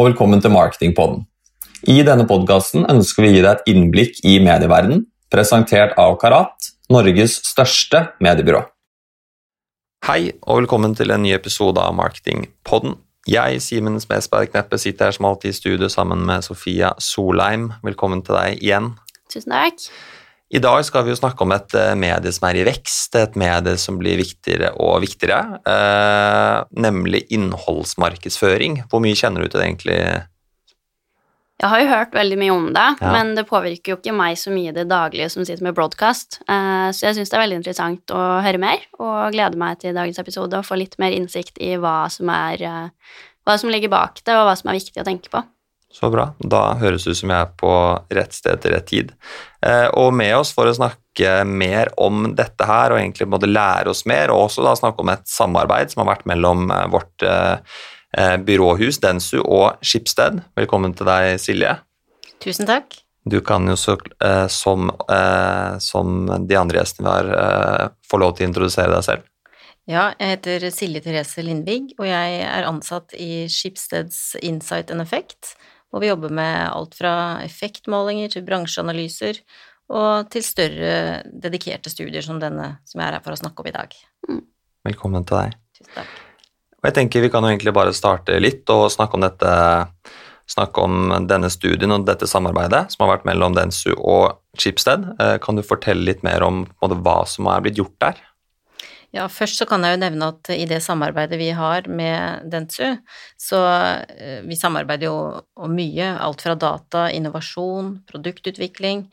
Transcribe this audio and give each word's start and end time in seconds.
Og 0.00 0.06
velkommen 0.06 0.40
til 0.40 0.48
Marketingpodden. 0.54 1.26
I 1.92 1.98
denne 2.08 2.24
podkasten 2.24 2.86
ønsker 2.88 3.20
vi 3.20 3.28
å 3.28 3.34
gi 3.34 3.40
deg 3.44 3.50
et 3.50 3.66
innblikk 3.68 4.22
i 4.24 4.38
medieverdenen, 4.40 5.02
presentert 5.28 5.92
av 6.00 6.14
Karat, 6.22 6.70
Norges 6.88 7.34
største 7.44 8.06
mediebyrå. 8.24 8.62
Hei, 10.08 10.32
og 10.40 10.62
velkommen 10.62 10.96
til 10.96 11.12
en 11.12 11.20
ny 11.20 11.34
episode 11.36 11.84
av 11.84 11.92
Marketingpodden. 11.98 12.96
Jeg, 13.28 13.60
Simen 13.60 14.00
Smedsberg 14.00 14.48
Kneppe, 14.54 14.80
sitter 14.80 15.10
her 15.10 15.18
som 15.18 15.28
alltid 15.28 15.52
i 15.52 15.58
studio 15.58 15.92
sammen 15.92 16.24
med 16.24 16.48
Sofia 16.48 16.94
Solheim. 16.96 17.68
Velkommen 17.84 18.24
til 18.24 18.40
deg 18.40 18.64
igjen. 18.64 18.94
Tusen 19.28 19.52
takk. 19.52 19.84
I 20.50 20.58
dag 20.58 20.80
skal 20.82 21.04
vi 21.06 21.12
jo 21.12 21.18
snakke 21.18 21.44
om 21.46 21.52
et 21.54 21.74
eh, 21.78 21.92
medie 21.94 22.32
som 22.34 22.48
er 22.48 22.58
i 22.58 22.64
vekst, 22.66 23.14
et 23.14 23.36
medie 23.38 23.76
som 23.78 24.00
blir 24.00 24.18
viktigere 24.18 24.72
og 24.82 24.96
viktigere, 25.04 25.60
eh, 25.62 26.56
nemlig 26.74 27.22
innholdsmarkedsføring. 27.36 28.80
Hvor 28.90 29.02
mye 29.04 29.18
kjenner 29.18 29.44
du 29.44 29.48
til 29.52 29.60
det 29.60 29.68
egentlig? 29.68 30.00
Jeg 31.60 31.68
har 31.68 31.82
jo 31.82 31.88
hørt 31.90 32.14
veldig 32.16 32.38
mye 32.40 32.54
om 32.56 32.66
det, 32.72 32.88
Ja. 32.98 33.12
men 33.12 33.34
det 33.36 33.46
påvirker 33.46 33.92
jo 33.92 33.96
ikke 33.98 34.16
meg 34.16 34.38
så 34.40 34.50
mye 34.50 34.72
i 34.72 34.74
det 34.74 34.88
daglige 34.88 35.30
som 35.30 35.44
sitter 35.44 35.62
med 35.62 35.74
broadcast. 35.76 36.40
Eh, 36.48 36.88
så 36.90 37.06
jeg 37.06 37.14
syns 37.20 37.30
det 37.30 37.38
er 37.38 37.44
veldig 37.46 37.60
interessant 37.60 38.06
å 38.10 38.42
høre 38.42 38.58
mer, 38.58 38.78
og 38.98 39.30
gleder 39.32 39.56
meg 39.56 39.78
til 39.78 39.94
dagens 39.94 40.18
episode 40.18 40.56
og 40.56 40.64
få 40.64 40.78
litt 40.80 40.98
mer 40.98 41.12
innsikt 41.12 41.60
i 41.60 41.76
hva 41.76 42.10
som, 42.10 42.28
er, 42.28 42.62
eh, 42.62 42.88
hva 43.46 43.58
som 43.60 43.70
ligger 43.70 43.92
bak 43.92 44.24
det, 44.24 44.34
og 44.34 44.48
hva 44.48 44.56
som 44.56 44.70
er 44.70 44.80
viktig 44.80 44.98
å 44.98 45.06
tenke 45.06 45.30
på. 45.30 45.44
Så 45.92 46.10
bra. 46.10 46.28
Da 46.38 46.76
høres 46.78 47.04
det 47.04 47.16
ut 47.16 47.18
som 47.18 47.32
jeg 47.32 47.44
er 47.44 47.54
på 47.58 47.72
rett 48.14 48.34
sted 48.34 48.60
til 48.62 48.74
rett 48.76 48.86
tid. 48.86 49.10
Eh, 49.66 49.88
og 49.98 50.12
med 50.14 50.36
oss 50.38 50.52
for 50.54 50.70
å 50.70 50.74
snakke 50.76 51.42
mer 51.44 51.90
om 52.00 52.28
dette 52.38 52.66
her, 52.66 52.94
og 52.94 53.00
egentlig 53.00 53.26
både 53.32 53.50
lære 53.50 53.90
oss 53.90 54.04
mer, 54.08 54.30
og 54.30 54.46
også 54.46 54.64
da 54.64 54.76
snakke 54.78 55.02
om 55.02 55.10
et 55.10 55.26
samarbeid 55.28 55.90
som 55.90 56.04
har 56.04 56.12
vært 56.12 56.28
mellom 56.30 56.70
eh, 56.70 56.86
vårt 56.94 57.26
eh, 57.26 58.36
byråhus 58.46 59.00
Densu 59.02 59.40
og 59.42 59.82
Skipsted. 59.82 60.44
Velkommen 60.58 60.94
til 60.98 61.10
deg, 61.10 61.34
Silje. 61.42 61.74
Tusen 62.42 62.70
takk. 62.70 62.94
Du 63.30 63.40
kan 63.44 63.66
jo 63.68 63.74
så, 63.76 63.98
som, 64.48 64.88
som 65.84 66.14
de 66.48 66.56
andre 66.56 66.80
gjestene 66.80 67.04
vi 67.04 67.12
har, 67.12 67.90
få 68.08 68.18
lov 68.22 68.32
til 68.32 68.46
å 68.46 68.48
introdusere 68.48 68.94
deg 68.94 69.04
selv. 69.04 69.26
Ja, 69.90 70.08
jeg 70.16 70.38
heter 70.38 70.64
Silje 70.72 71.02
Therese 71.04 71.44
Lindvig, 71.44 71.92
og 71.98 72.08
jeg 72.08 72.40
er 72.46 72.66
ansatt 72.68 73.12
i 73.18 73.44
Skipsteds 73.52 74.38
Insight 74.40 74.90
and 74.94 75.04
Effect, 75.04 75.52
hvor 75.90 76.02
vi 76.02 76.10
jobber 76.10 76.32
med 76.34 76.70
alt 76.70 76.96
fra 76.98 77.12
effektmålinger 77.44 78.36
til 78.36 78.46
bransjeanalyser 78.46 79.42
og 79.90 80.30
til 80.30 80.44
større 80.46 80.94
dedikerte 81.26 81.90
studier 81.90 82.22
som 82.22 82.38
denne 82.42 82.76
som 82.86 83.02
jeg 83.02 83.08
er 83.08 83.18
her 83.18 83.24
for 83.24 83.34
å 83.34 83.40
snakke 83.40 83.62
om 83.64 83.70
i 83.70 83.74
dag. 83.74 83.94
Velkommen 84.86 85.26
til 85.26 85.42
deg. 85.42 85.56
Tusen 85.76 85.94
takk. 85.98 86.18
Og 86.80 86.88
jeg 86.88 86.96
tenker 86.96 87.24
Vi 87.26 87.28
kan 87.32 87.44
jo 87.44 87.50
egentlig 87.52 87.74
bare 87.76 87.92
starte 87.92 88.38
litt 88.40 88.70
og 88.72 88.88
snakke 88.94 89.18
om 89.18 89.26
dette 89.26 89.54
snakke 90.50 90.82
om 90.82 91.26
denne 91.30 91.50
studien 91.52 91.94
og 91.94 92.06
dette 92.08 92.26
samarbeidet 92.26 92.88
som 92.90 93.04
har 93.04 93.12
vært 93.12 93.26
mellom 93.28 93.54
Densu 93.54 93.92
og 93.94 94.40
Schibsted. 94.58 95.04
Eh, 95.20 95.36
Kan 95.42 95.58
du 95.58 95.62
fortelle 95.62 96.02
litt 96.02 96.24
mer 96.26 96.42
om 96.42 96.64
måte, 96.82 96.98
hva 96.98 97.22
som 97.28 97.46
er 97.50 97.62
blitt 97.62 97.78
gjort 97.78 97.94
der? 98.02 98.18
Ja, 99.10 99.24
først 99.26 99.58
så 99.58 99.66
kan 99.66 99.82
jeg 99.82 99.96
jo 99.96 100.02
nevne 100.04 100.28
at 100.30 100.52
i 100.54 100.68
det 100.70 100.78
samarbeidet 100.84 101.38
vi 101.40 101.48
har 101.56 101.88
med 101.90 102.46
Dentsu, 102.52 102.94
så 103.40 103.58
eh, 104.06 104.38
vi 104.46 104.58
samarbeider 104.58 105.08
jo 105.08 105.16
om 105.58 105.74
mye, 105.74 106.12
alt 106.14 106.44
fra 106.46 106.54
data, 106.54 107.08
innovasjon, 107.10 107.96
produktutvikling, 108.10 109.08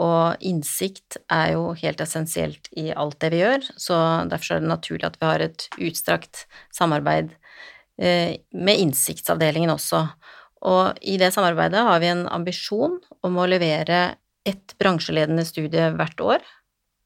og 0.00 0.40
innsikt 0.42 1.20
er 1.30 1.52
jo 1.54 1.68
helt 1.78 2.00
essensielt 2.02 2.72
i 2.80 2.88
alt 2.90 3.20
det 3.22 3.30
vi 3.34 3.44
gjør, 3.44 3.68
så 3.78 3.98
derfor 4.30 4.56
er 4.56 4.64
det 4.64 4.72
naturlig 4.72 5.06
at 5.06 5.20
vi 5.20 5.28
har 5.28 5.44
et 5.44 5.68
utstrakt 5.76 6.46
samarbeid 6.74 7.36
eh, 8.00 8.40
med 8.50 8.80
innsiktsavdelingen 8.88 9.76
også. 9.76 10.06
Og 10.64 11.04
i 11.04 11.18
det 11.20 11.30
samarbeidet 11.36 11.84
har 11.84 12.00
vi 12.02 12.10
en 12.10 12.26
ambisjon 12.32 12.96
om 13.22 13.38
å 13.38 13.46
levere 13.46 14.16
ett 14.48 14.74
bransjeledende 14.80 15.44
studie 15.46 15.92
hvert 15.94 16.20
år, 16.24 16.52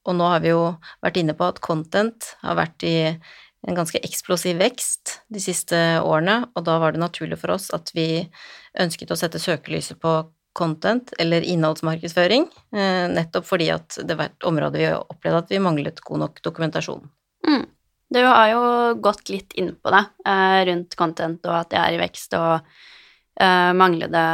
og 0.06 0.16
nå 0.16 0.30
har 0.30 0.40
vi 0.44 0.52
jo 0.52 0.62
vært 1.04 1.18
inne 1.20 1.34
på 1.36 1.48
at 1.48 1.60
content 1.64 2.32
har 2.42 2.58
vært 2.58 2.86
i 2.86 2.96
en 3.66 3.74
ganske 3.74 3.98
eksplosiv 4.06 4.60
vekst 4.60 5.18
de 5.34 5.42
siste 5.42 5.76
årene, 6.00 6.44
og 6.54 6.64
da 6.68 6.78
var 6.78 6.94
det 6.94 7.02
naturlig 7.02 7.40
for 7.40 7.56
oss 7.56 7.68
at 7.74 7.90
vi 7.96 8.22
ønsket 8.78 9.10
å 9.10 9.18
sette 9.18 9.40
søkelyset 9.42 9.98
på 10.00 10.20
content, 10.58 11.12
eller 11.22 11.44
innholdsmarkedsføring, 11.46 12.48
eh, 12.74 13.06
nettopp 13.12 13.46
fordi 13.46 13.68
at 13.70 13.98
det 14.02 14.16
var 14.18 14.30
et 14.30 14.46
område 14.46 14.80
vi 14.80 14.88
opplevde 14.90 15.42
at 15.44 15.52
vi 15.52 15.62
manglet 15.62 16.00
god 16.06 16.24
nok 16.24 16.40
dokumentasjon. 16.42 17.04
Mm. 17.46 17.66
Du 18.14 18.20
har 18.24 18.46
jo 18.50 18.62
gått 19.04 19.28
litt 19.28 19.52
inn 19.60 19.74
på 19.76 19.92
det, 19.92 20.04
eh, 20.26 20.64
rundt 20.70 20.96
content 20.96 21.44
og 21.46 21.60
at 21.60 21.70
det 21.70 21.78
er 21.78 21.94
i 21.94 22.00
vekst 22.00 22.34
og 22.34 22.64
eh, 23.40 23.70
manglede 23.76 24.24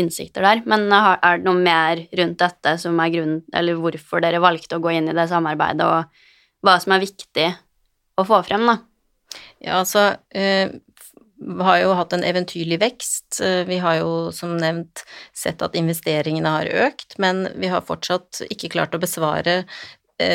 innsikter 0.00 0.46
der. 0.46 0.62
Men 0.68 0.86
har, 0.92 1.18
er 1.22 1.40
det 1.40 1.48
noe 1.48 1.60
mer 1.60 2.04
rundt 2.20 2.42
dette 2.42 2.76
som 2.82 3.00
er 3.02 3.14
grunnen, 3.14 3.40
eller 3.56 3.80
hvorfor 3.80 4.22
dere 4.24 4.42
valgte 4.42 4.78
å 4.78 4.84
gå 4.84 4.94
inn 4.96 5.10
i 5.10 5.16
det 5.16 5.28
samarbeidet, 5.32 5.86
og 5.86 6.66
hva 6.66 6.76
som 6.82 6.94
er 6.96 7.04
viktig 7.04 7.48
å 8.20 8.26
få 8.28 8.42
frem, 8.46 8.68
da? 8.68 8.78
Ja, 9.60 9.80
altså 9.80 10.10
eh, 10.36 10.72
vi 11.40 11.64
har 11.64 11.78
jo 11.80 11.92
hatt 11.96 12.12
en 12.12 12.24
eventyrlig 12.26 12.76
vekst. 12.82 13.40
Eh, 13.40 13.64
Vi 13.64 13.78
har 13.80 14.00
jo 14.00 14.30
som 14.32 14.56
nevnt 14.60 15.04
sett 15.32 15.62
at 15.62 15.76
investeringene 15.78 16.52
har 16.52 16.68
økt, 16.88 17.16
men 17.18 17.48
vi 17.56 17.70
har 17.72 17.86
fortsatt 17.86 18.42
ikke 18.50 18.72
klart 18.76 18.94
å 18.94 19.00
besvare 19.00 19.62
eh, 19.62 19.64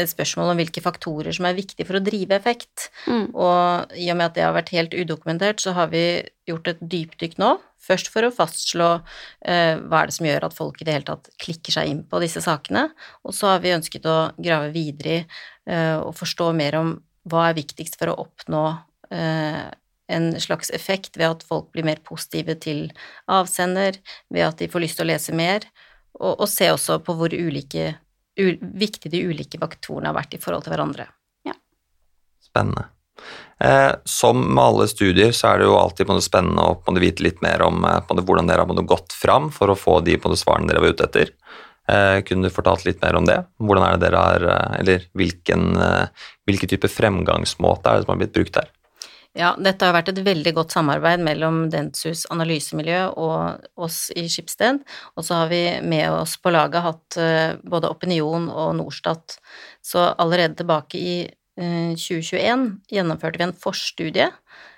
spørsmål 0.09 0.53
om 0.53 0.59
hvilke 0.59 0.83
faktorer 0.83 1.35
som 1.35 1.47
er 1.47 1.57
viktige 1.57 1.87
for 1.87 1.99
å 1.99 2.03
drive 2.03 2.35
effekt. 2.37 2.89
Mm. 3.05 3.29
Og 3.31 3.95
i 3.99 4.09
og 4.11 4.19
med 4.19 4.27
at 4.27 4.37
det 4.37 4.45
har 4.45 4.55
vært 4.55 4.73
helt 4.75 4.95
udokumentert, 4.97 5.61
så 5.63 5.75
har 5.77 5.91
vi 5.93 6.03
gjort 6.49 6.69
et 6.71 6.81
dypdykk 6.81 7.37
nå. 7.41 7.55
Først 7.85 8.09
for 8.13 8.25
å 8.25 8.33
fastslå 8.33 8.89
eh, 9.45 9.77
hva 9.77 10.01
er 10.01 10.09
det 10.09 10.17
som 10.17 10.27
gjør 10.27 10.47
at 10.47 10.57
folk 10.57 10.81
i 10.81 10.87
det 10.87 10.95
hele 10.95 11.09
tatt 11.09 11.29
klikker 11.41 11.75
seg 11.75 11.91
inn 11.91 12.03
på 12.09 12.21
disse 12.23 12.41
sakene, 12.41 12.87
og 13.25 13.35
så 13.37 13.53
har 13.53 13.63
vi 13.63 13.75
ønsket 13.75 14.07
å 14.09 14.17
grave 14.37 14.71
videre 14.73 15.19
i 15.19 15.23
eh, 15.69 15.97
og 15.99 16.15
forstå 16.17 16.51
mer 16.57 16.79
om 16.81 16.95
hva 17.29 17.49
er 17.49 17.57
viktigst 17.57 17.97
for 17.99 18.11
å 18.11 18.19
oppnå 18.25 18.63
eh, 19.13 19.65
en 20.15 20.27
slags 20.41 20.69
effekt 20.73 21.17
ved 21.17 21.29
at 21.29 21.45
folk 21.45 21.71
blir 21.73 21.85
mer 21.87 22.01
positive 22.05 22.57
til 22.61 22.87
avsender, 23.31 23.97
ved 24.29 24.47
at 24.49 24.61
de 24.61 24.69
får 24.69 24.83
lyst 24.83 24.99
til 24.99 25.07
å 25.07 25.11
lese 25.13 25.33
mer, 25.37 25.65
og, 26.19 26.33
og 26.39 26.47
se 26.49 26.69
også 26.71 26.99
på 27.05 27.15
hvor 27.17 27.33
ulike, 27.33 27.95
viktige 28.35 29.11
de 29.13 29.23
ulike 29.29 29.59
faktorene 29.61 30.11
har 30.11 30.17
vært 30.17 30.35
i 30.35 30.41
forhold 30.41 30.65
til 30.65 30.75
hverandre. 30.75 31.07
Spennende. 32.55 32.85
Eh, 33.59 33.91
som 34.03 34.41
med 34.55 34.63
alle 34.63 34.87
studier 34.91 35.31
så 35.35 35.53
er 35.53 35.61
det 35.61 35.69
jo 35.69 35.77
alltid 35.79 36.09
måte, 36.09 36.25
spennende 36.25 36.63
å 36.63 36.75
måte, 36.75 36.99
vite 36.99 37.23
litt 37.23 37.39
mer 37.43 37.63
om 37.63 37.85
eh, 37.87 38.01
måte, 38.09 38.23
hvordan 38.27 38.49
dere 38.51 38.65
har 38.67 38.87
gått 38.87 39.15
fram 39.15 39.47
for 39.55 39.71
å 39.71 39.77
få 39.79 40.01
de 40.05 40.17
svarene 40.35 40.67
dere 40.69 40.83
var 40.83 40.95
ute 40.95 41.07
etter. 41.07 41.31
Eh, 41.87 42.19
kunne 42.25 42.49
du 42.49 42.53
fortalt 42.53 42.85
litt 42.87 43.01
mer 43.03 43.17
om 43.19 43.27
det? 43.27 43.37
Hvordan 43.61 43.85
er 43.85 43.95
det 43.95 44.07
dere 44.07 44.23
har, 44.23 44.47
eh, 44.51 44.79
eller 44.81 45.05
hvilken, 45.13 45.77
eh, 45.77 46.07
hvilken 46.49 46.71
type 46.73 46.91
fremgangsmåte 46.91 47.91
er 47.91 47.99
det 47.99 48.05
som 48.05 48.13
har 48.13 48.21
blitt 48.23 48.35
brukt 48.35 48.57
der? 48.57 48.71
Ja, 49.35 49.49
dette 49.59 49.83
har 49.83 49.91
vært 49.97 50.13
et 50.13 50.21
veldig 50.23 50.53
godt 50.55 50.71
samarbeid 50.71 51.19
mellom 51.19 51.65
Dentsus 51.71 52.23
analysemiljø 52.31 53.01
og 53.19 53.65
oss 53.75 54.07
i 54.15 54.29
Skipsted. 54.31 54.79
og 55.15 55.25
så 55.27 55.41
har 55.41 55.49
vi 55.51 55.61
med 55.83 56.07
oss 56.11 56.37
på 56.39 56.53
laget 56.55 56.85
hatt 56.85 57.17
eh, 57.19 57.57
både 57.67 57.91
Opinion 57.91 58.47
og 58.47 58.77
Norstat. 58.79 59.35
Så 59.83 59.99
allerede 60.15 60.55
tilbake 60.55 60.97
i 60.97 61.17
eh, 61.27 61.91
2021 61.99 62.79
gjennomførte 62.87 63.41
vi 63.41 63.49
en 63.49 63.57
forstudie 63.59 64.31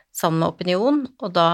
sammen 0.09 0.41
med 0.41 0.50
Opinion, 0.50 1.06
og 1.22 1.38
da 1.38 1.50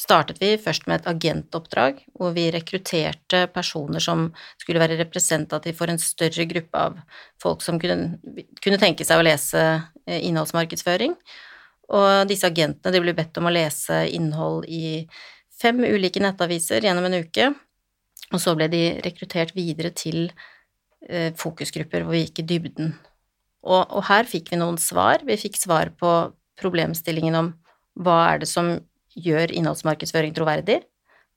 startet 0.00 0.40
vi 0.40 0.56
først 0.58 0.88
med 0.88 1.02
et 1.02 1.12
agentoppdrag, 1.12 2.00
hvor 2.16 2.32
vi 2.34 2.48
rekrutterte 2.56 3.46
personer 3.52 4.00
som 4.00 4.30
skulle 4.56 4.80
være 4.80 4.96
representativ 4.98 5.76
for 5.76 5.92
en 5.92 6.00
større 6.00 6.48
gruppe 6.50 6.88
av 6.88 7.00
folk 7.42 7.60
som 7.62 7.76
kunne, 7.78 8.16
kunne 8.64 8.80
tenke 8.80 9.04
seg 9.04 9.20
å 9.20 9.26
lese 9.28 9.60
eh, 9.60 10.22
innholdsmarkedsføring. 10.24 11.18
Og 11.92 12.28
disse 12.30 12.48
agentene 12.48 12.94
de 12.94 13.02
ble 13.02 13.14
bedt 13.16 13.36
om 13.40 13.48
å 13.48 13.52
lese 13.52 14.04
innhold 14.16 14.64
i 14.72 15.04
fem 15.60 15.82
ulike 15.84 16.22
nettaviser 16.22 16.84
gjennom 16.84 17.06
en 17.08 17.18
uke, 17.24 17.50
og 18.32 18.40
så 18.40 18.54
ble 18.56 18.68
de 18.72 18.84
rekruttert 19.04 19.52
videre 19.56 19.92
til 19.94 20.30
eh, 21.08 21.30
fokusgrupper 21.38 22.04
hvor 22.04 22.16
vi 22.16 22.24
gikk 22.24 22.40
i 22.42 22.46
dybden. 22.54 22.94
Og, 23.64 23.82
og 23.84 24.06
her 24.08 24.28
fikk 24.28 24.50
vi 24.52 24.60
noen 24.60 24.78
svar. 24.80 25.22
Vi 25.24 25.36
fikk 25.40 25.56
svar 25.60 25.92
på 26.00 26.14
problemstillingen 26.60 27.36
om 27.38 27.52
hva 28.00 28.18
er 28.32 28.42
det 28.42 28.50
som 28.50 28.74
gjør 29.14 29.52
innholdsmarkedsføring 29.54 30.34
troverdig, 30.34 30.80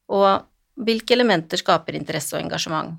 og 0.09 0.47
hvilke 0.77 1.13
elementer 1.13 1.61
skaper 1.61 1.97
interesse 1.97 2.35
og 2.35 2.41
engasjement. 2.41 2.95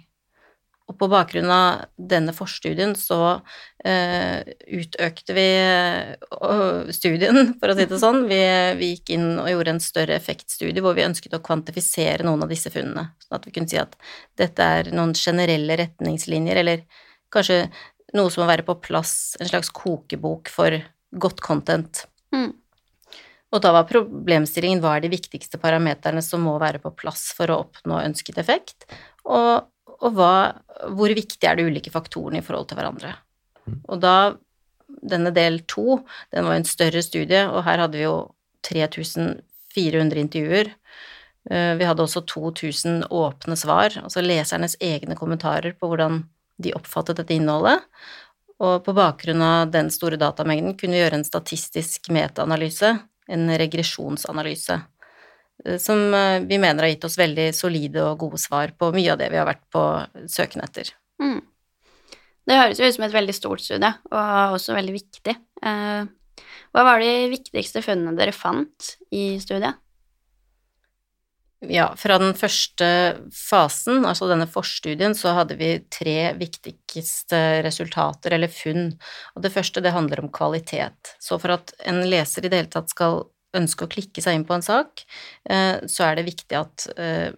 Og 0.89 0.97
på 0.97 1.09
bakgrunn 1.13 1.51
av 1.53 1.83
denne 2.01 2.33
forstudien 2.33 2.95
så 2.97 3.19
eh, 3.85 4.41
utøkte 4.73 5.35
vi 5.37 5.45
eh, 5.61 6.93
studien, 6.97 7.53
for 7.61 7.73
å 7.73 7.77
si 7.77 7.85
det 7.91 7.99
sånn. 8.01 8.23
Vi, 8.31 8.41
vi 8.81 8.89
gikk 8.95 9.13
inn 9.19 9.27
og 9.35 9.51
gjorde 9.53 9.75
en 9.77 9.83
større 9.85 10.17
effektstudie 10.17 10.85
hvor 10.85 10.97
vi 10.97 11.05
ønsket 11.05 11.37
å 11.37 11.43
kvantifisere 11.45 12.25
noen 12.25 12.47
av 12.47 12.55
disse 12.55 12.73
funnene, 12.73 13.11
sånn 13.21 13.37
at 13.37 13.45
vi 13.45 13.53
kunne 13.59 13.69
si 13.69 13.81
at 13.81 13.99
dette 14.41 14.71
er 14.79 14.89
noen 14.97 15.13
generelle 15.19 15.77
retningslinjer, 15.83 16.63
eller 16.65 17.05
kanskje 17.35 17.67
noe 18.17 18.33
som 18.33 18.47
må 18.47 18.49
være 18.49 18.65
på 18.65 18.79
plass, 18.89 19.37
en 19.41 19.51
slags 19.51 19.69
kokebok 19.77 20.49
for 20.49 20.81
godt 21.21 21.45
content. 21.45 22.07
Mm. 22.33 22.55
Og 23.53 23.65
da 23.65 23.73
var 23.77 23.89
problemstillingen 23.89 24.81
hva 24.81 24.97
er 24.97 25.05
de 25.05 25.13
viktigste 25.13 25.61
parameterne 25.61 26.25
som 26.25 26.43
må 26.45 26.57
være 26.61 26.81
på 26.81 26.93
plass 26.97 27.31
for 27.37 27.53
å 27.53 27.63
oppnå 27.67 28.01
ønsket 28.05 28.41
effekt, 28.41 28.89
og, 29.29 29.69
og 30.05 30.15
hva, 30.15 30.35
hvor 30.95 31.13
viktig 31.15 31.49
er 31.49 31.59
de 31.59 31.67
ulike 31.67 31.93
faktorene 31.95 32.41
i 32.41 32.45
forhold 32.45 32.69
til 32.71 32.79
hverandre. 32.79 33.15
Og 33.91 34.01
da, 34.03 34.37
denne 35.03 35.33
del 35.35 35.61
to, 35.71 36.01
den 36.35 36.47
var 36.47 36.59
en 36.59 36.69
større 36.69 37.03
studie, 37.05 37.45
og 37.51 37.65
her 37.67 37.83
hadde 37.83 37.99
vi 37.99 38.07
jo 38.07 38.17
3400 38.67 40.23
intervjuer. 40.23 40.73
Eh, 41.51 41.75
Vi 41.79 41.89
hadde 41.89 42.05
også 42.05 42.25
2000 42.27 43.09
åpne 43.11 43.57
svar, 43.57 43.95
altså 44.03 44.25
lesernes 44.25 44.77
egne 44.81 45.17
kommentarer 45.19 45.75
på 45.79 45.91
hvordan 45.91 46.23
de 46.59 46.75
oppfattet 46.75 47.21
dette 47.21 47.35
innholdet. 47.35 47.85
Og 48.59 48.83
på 48.85 48.95
bakgrunn 48.97 49.43
av 49.43 49.71
den 49.71 49.91
store 49.95 50.19
datamengden 50.19 50.75
kunne 50.79 50.97
vi 50.97 51.03
gjøre 51.05 51.21
en 51.21 51.27
statistisk 51.27 52.11
metaanalyse, 52.11 52.97
en 53.29 53.51
regresjonsanalyse, 53.61 54.81
som 55.83 56.15
eh, 56.15 56.41
vi 56.47 56.59
mener 56.61 56.85
har 56.85 56.93
gitt 56.93 57.07
oss 57.09 57.19
veldig 57.19 57.49
solide 57.57 58.05
og 58.07 58.21
gode 58.23 58.41
svar 58.41 58.75
på 58.79 58.93
mye 58.95 59.15
av 59.15 59.21
det 59.21 59.31
vi 59.33 59.41
har 59.41 59.49
vært 59.49 59.65
på 59.75 59.85
søken 60.31 60.63
etter. 60.65 60.93
Mm. 61.23 61.41
Det 62.49 62.57
høres 62.57 62.79
jo 62.81 62.87
ut 62.89 62.97
som 62.97 63.05
et 63.09 63.17
veldig 63.17 63.35
stort 63.37 63.65
studie, 63.65 63.91
og 64.13 64.55
også 64.57 64.77
veldig 64.79 64.95
viktig. 64.95 65.35
Eh, 65.67 66.07
Hva 66.73 66.87
var 66.87 67.03
de 67.03 67.13
viktigste 67.33 67.83
funnene 67.85 68.17
dere 68.17 68.33
fant 68.37 68.95
i 69.11 69.37
studiet? 69.43 69.81
Ja, 71.67 71.89
fra 71.99 72.21
den 72.23 72.37
første 72.39 72.87
fasen, 73.35 74.05
altså 74.07 74.29
denne 74.31 74.47
forstudien, 74.47 75.17
så 75.19 75.33
hadde 75.35 75.57
vi 75.59 75.73
tre 75.91 76.31
viktigste 76.39 77.65
resultater 77.67 78.37
eller 78.37 78.53
funn. 78.53 78.93
Og 79.35 79.43
det 79.43 79.51
første, 79.57 79.83
det 79.83 79.91
handler 79.91 80.23
om 80.23 80.31
kvalitet. 80.31 81.17
Så 81.19 81.41
for 81.43 81.57
at 81.57 81.75
en 81.91 82.05
leser 82.07 82.47
i 82.47 82.53
det 82.53 82.63
hele 82.63 82.71
tatt 82.71 82.95
skal 82.95 83.25
ønske 83.57 83.87
å 83.87 83.91
klikke 83.91 84.23
seg 84.25 84.39
inn 84.39 84.47
på 84.49 84.57
en 84.57 84.65
sak, 84.65 85.05
eh, 85.49 85.81
så 85.89 86.09
er 86.09 86.19
det 86.19 86.29
viktig 86.29 86.59
at 86.59 86.89
eh, 86.97 87.31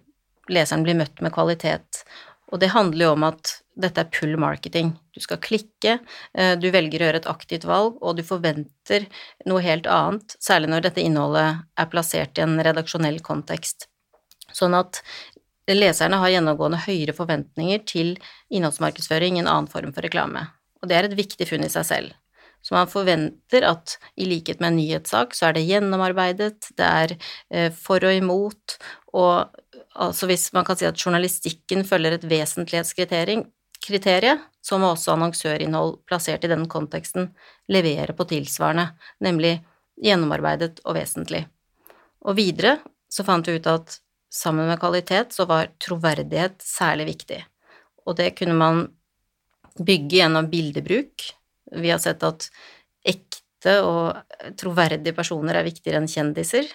leseren 0.51 0.85
blir 0.85 0.97
møtt 0.99 1.21
med 1.23 1.33
kvalitet. 1.35 2.03
Og 2.51 2.59
det 2.59 2.73
handler 2.73 3.05
jo 3.05 3.13
om 3.15 3.27
at 3.29 3.53
dette 3.81 4.03
er 4.03 4.11
pull 4.11 4.35
marketing. 4.39 4.91
Du 5.15 5.21
skal 5.23 5.39
klikke, 5.43 5.99
eh, 6.35 6.53
du 6.59 6.67
velger 6.73 7.01
å 7.01 7.07
gjøre 7.07 7.21
et 7.23 7.29
aktivt 7.31 7.67
valg, 7.67 7.97
og 8.01 8.17
du 8.17 8.23
forventer 8.27 9.07
noe 9.47 9.63
helt 9.63 9.87
annet, 9.87 10.35
særlig 10.43 10.71
når 10.73 10.87
dette 10.89 11.03
innholdet 11.03 11.63
er 11.79 11.91
plassert 11.91 12.37
i 12.37 12.45
en 12.45 12.59
redaksjonell 12.59 13.21
kontekst. 13.23 13.87
Sånn 14.51 14.75
at 14.75 14.99
leserne 15.71 16.19
har 16.19 16.33
gjennomgående 16.33 16.81
høyere 16.83 17.15
forventninger 17.15 17.85
til 17.87 18.17
innholdsmarkedsføring 18.51 19.37
i 19.37 19.45
en 19.45 19.51
annen 19.51 19.71
form 19.71 19.93
for 19.95 20.03
reklame. 20.03 20.49
Og 20.81 20.89
det 20.89 20.97
er 20.97 21.07
et 21.07 21.15
viktig 21.15 21.47
funn 21.47 21.63
i 21.63 21.71
seg 21.71 21.87
selv. 21.87 22.20
Så 22.71 22.77
man 22.77 22.87
forventer 22.87 23.65
at 23.67 23.97
i 24.15 24.23
likhet 24.29 24.61
med 24.61 24.69
en 24.69 24.77
nyhetssak, 24.79 25.33
så 25.35 25.49
er 25.49 25.57
det 25.57 25.65
gjennomarbeidet, 25.67 26.69
det 26.79 26.85
er 26.87 27.13
eh, 27.51 27.67
for 27.75 27.99
og 28.07 28.15
imot, 28.15 28.77
og 29.11 29.51
altså 29.99 30.29
hvis 30.29 30.45
man 30.55 30.63
kan 30.63 30.79
si 30.79 30.87
at 30.87 30.95
journalistikken 30.95 31.83
følger 31.83 32.15
et 32.15 32.23
vesentlighetskriterium, 32.31 33.43
så 34.63 34.79
må 34.79 34.93
også 34.93 35.17
annonsørinnhold 35.17 35.97
plassert 36.07 36.47
i 36.47 36.51
denne 36.53 36.71
konteksten 36.71 37.27
levere 37.67 38.15
på 38.15 38.29
tilsvarende, 38.31 38.87
nemlig 39.19 39.57
gjennomarbeidet 39.99 40.79
og 40.85 40.95
vesentlig. 40.95 41.43
Og 42.23 42.39
videre 42.39 42.77
så 43.11 43.27
fant 43.27 43.51
vi 43.51 43.57
ut 43.59 43.67
at 43.67 43.97
sammen 44.31 44.71
med 44.71 44.79
kvalitet 44.79 45.35
så 45.35 45.43
var 45.43 45.73
troverdighet 45.75 46.63
særlig 46.63 47.11
viktig, 47.17 47.43
og 48.07 48.15
det 48.23 48.31
kunne 48.39 48.55
man 48.55 48.85
bygge 49.75 50.21
gjennom 50.21 50.47
bildebruk. 50.47 51.33
Vi 51.71 51.91
har 51.91 52.01
sett 52.03 52.23
at 52.27 52.47
ekte 53.07 53.77
og 53.85 54.55
troverdige 54.59 55.15
personer 55.15 55.59
er 55.59 55.67
viktigere 55.67 56.01
enn 56.01 56.09
kjendiser, 56.11 56.67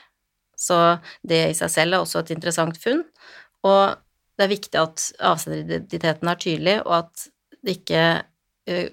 så 0.56 0.98
det 1.26 1.42
i 1.50 1.56
seg 1.56 1.72
selv 1.72 1.96
er 1.96 2.04
også 2.04 2.22
et 2.22 2.32
interessant 2.34 2.78
funn. 2.80 3.02
Og 3.66 3.96
det 4.36 4.46
er 4.46 4.52
viktig 4.52 4.80
at 4.80 5.04
avsenderidentiteten 5.32 6.30
er 6.30 6.40
tydelig, 6.40 6.76
og 6.84 6.94
at 7.02 7.26
det 7.64 7.78
ikke 7.80 8.04
uh, 8.70 8.88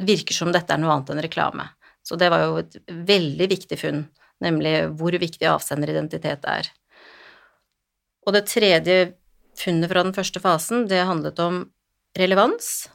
virker 0.00 0.36
som 0.36 0.52
dette 0.54 0.74
er 0.74 0.82
noe 0.82 0.94
annet 0.94 1.12
enn 1.14 1.22
reklame. 1.26 1.68
Så 2.06 2.16
det 2.18 2.30
var 2.32 2.46
jo 2.46 2.60
et 2.62 2.78
veldig 2.88 3.48
viktig 3.50 3.78
funn, 3.78 4.04
nemlig 4.42 4.74
hvor 4.98 5.14
viktig 5.14 5.46
avsenderidentitet 5.50 6.46
er. 6.48 6.70
Og 8.26 8.34
det 8.36 8.46
tredje 8.50 8.96
funnet 9.58 9.90
fra 9.90 10.04
den 10.06 10.16
første 10.16 10.40
fasen, 10.42 10.86
det 10.88 11.04
handlet 11.06 11.38
om 11.42 11.62
relevans, 12.18 12.88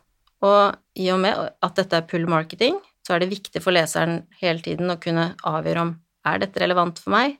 og 0.44 0.76
i 1.00 1.08
og 1.14 1.22
med 1.24 1.38
at 1.64 1.78
dette 1.80 2.00
er 2.00 2.08
pull 2.10 2.28
marketing, 2.30 2.80
så 3.06 3.16
er 3.16 3.24
det 3.24 3.32
viktig 3.32 3.62
for 3.62 3.76
leseren 3.76 4.24
hele 4.42 4.64
tiden 4.66 4.92
å 4.92 5.00
kunne 5.02 5.34
avgjøre 5.46 5.86
om 5.86 5.94
er 6.26 6.42
dette 6.42 6.62
relevant 6.62 6.98
for 7.00 7.14
meg, 7.14 7.38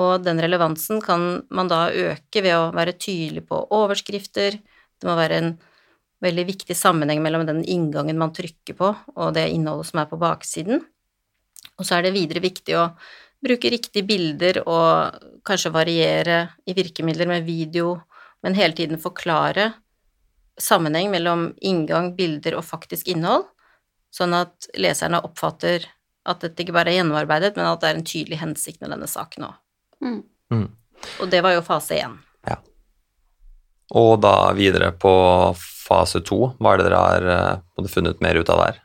og 0.00 0.24
den 0.24 0.40
relevansen 0.42 1.02
kan 1.04 1.44
man 1.54 1.68
da 1.70 1.86
øke 1.92 2.42
ved 2.42 2.56
å 2.56 2.72
være 2.74 2.96
tydelig 2.98 3.44
på 3.50 3.60
overskrifter, 3.76 4.56
det 4.58 5.08
må 5.08 5.14
være 5.18 5.40
en 5.42 5.52
veldig 6.24 6.46
viktig 6.48 6.76
sammenheng 6.78 7.20
mellom 7.22 7.44
den 7.46 7.60
inngangen 7.68 8.18
man 8.18 8.32
trykker 8.34 8.78
på, 8.78 8.90
og 9.14 9.34
det 9.36 9.50
innholdet 9.52 9.90
som 9.90 10.00
er 10.00 10.08
på 10.10 10.18
baksiden. 10.20 10.80
Og 11.76 11.86
så 11.86 11.98
er 11.98 12.06
det 12.06 12.14
videre 12.16 12.42
viktig 12.44 12.76
å 12.78 12.88
bruke 13.44 13.70
riktige 13.72 14.06
bilder 14.08 14.62
og 14.64 15.20
kanskje 15.44 15.74
variere 15.74 16.38
i 16.64 16.74
virkemidler 16.76 17.28
med 17.28 17.44
video, 17.46 17.98
men 18.44 18.56
hele 18.56 18.76
tiden 18.76 19.00
forklare 19.00 19.72
sammenheng 20.60 21.10
mellom 21.12 21.48
inngang, 21.64 22.12
bilder 22.16 22.58
og 22.58 22.66
faktisk 22.66 23.08
innhold, 23.10 23.48
sånn 24.14 24.36
at 24.36 24.68
leserne 24.78 25.22
oppfatter 25.26 25.88
at 26.24 26.44
dette 26.44 26.64
ikke 26.64 26.76
bare 26.76 26.92
er 26.92 27.00
gjennomarbeidet, 27.00 27.56
men 27.58 27.68
at 27.68 27.82
det 27.82 27.90
er 27.90 27.98
en 27.98 28.06
tydelig 28.06 28.38
hensikt 28.40 28.80
med 28.80 28.94
denne 28.94 29.08
saken 29.10 29.48
òg. 29.50 29.58
Mm. 30.04 30.20
Mm. 30.54 30.68
Og 31.20 31.32
det 31.32 31.42
var 31.44 31.56
jo 31.56 31.64
fase 31.66 31.98
én. 32.00 32.14
Og 33.92 34.16
da 34.22 34.52
videre 34.56 34.92
på 34.96 35.12
fase 35.58 36.22
to, 36.24 36.54
hva 36.58 36.72
er 36.72 36.80
det 36.80 36.86
dere 36.88 37.02
har 37.02 37.28
eh, 37.34 37.88
funnet 37.92 38.22
mer 38.24 38.38
ut 38.40 38.50
av 38.52 38.62
der? 38.62 38.80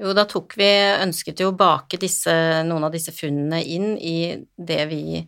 Jo, 0.00 0.14
da 0.16 0.24
tok 0.26 0.56
vi 0.58 0.66
ønsket 1.02 1.42
jo 1.42 1.50
å 1.50 1.56
bake 1.56 1.98
disse, 2.00 2.32
noen 2.66 2.86
av 2.86 2.94
disse 2.94 3.12
funnene 3.14 3.60
inn 3.60 3.92
i 4.00 4.34
det 4.56 4.80
vi 4.90 5.20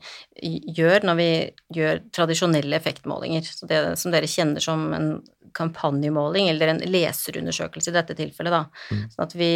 gjør 0.78 1.04
når 1.04 1.18
vi 1.20 1.28
gjør 1.76 2.00
tradisjonelle 2.14 2.80
effektmålinger. 2.80 3.44
Så 3.44 3.68
det 3.70 3.82
som 4.00 4.14
dere 4.14 4.30
kjenner 4.30 4.64
som 4.64 4.88
en 4.96 5.10
kampanjemåling, 5.54 6.48
eller 6.50 6.72
en 6.72 6.82
leserundersøkelse 6.90 7.92
i 7.92 7.94
dette 7.94 8.16
tilfellet, 8.18 8.54
da. 8.54 8.64
Mm. 8.90 9.04
Sånn 9.12 9.26
at 9.26 9.36
vi, 9.38 9.50